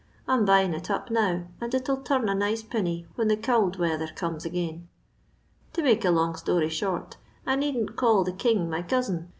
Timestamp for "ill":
1.87-2.01